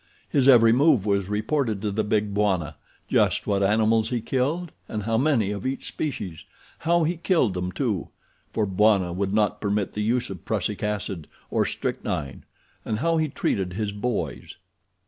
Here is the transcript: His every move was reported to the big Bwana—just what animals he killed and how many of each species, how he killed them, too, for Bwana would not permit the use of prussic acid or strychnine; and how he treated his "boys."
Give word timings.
His 0.27 0.49
every 0.49 0.71
move 0.71 1.05
was 1.05 1.29
reported 1.29 1.79
to 1.83 1.91
the 1.91 2.03
big 2.03 2.33
Bwana—just 2.33 3.45
what 3.45 3.61
animals 3.61 4.09
he 4.09 4.19
killed 4.19 4.71
and 4.87 5.03
how 5.03 5.15
many 5.15 5.51
of 5.51 5.63
each 5.63 5.85
species, 5.87 6.43
how 6.79 7.03
he 7.03 7.17
killed 7.17 7.53
them, 7.53 7.71
too, 7.71 8.07
for 8.51 8.65
Bwana 8.65 9.13
would 9.13 9.31
not 9.31 9.61
permit 9.61 9.93
the 9.93 10.01
use 10.01 10.31
of 10.31 10.43
prussic 10.43 10.81
acid 10.81 11.27
or 11.51 11.67
strychnine; 11.67 12.45
and 12.83 12.97
how 12.97 13.17
he 13.17 13.27
treated 13.29 13.73
his 13.73 13.91
"boys." 13.91 14.55